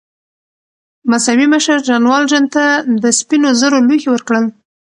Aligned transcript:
مذهبي 1.11 1.45
مشر 1.53 1.77
ژان 1.87 2.03
والژان 2.11 2.45
ته 2.53 2.63
د 3.03 3.05
سپینو 3.19 3.49
زرو 3.59 3.77
لوښي 3.87 4.09
ورکړل. 4.11 4.45